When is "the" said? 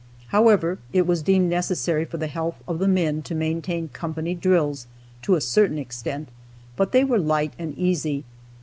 2.17-2.25, 2.79-2.87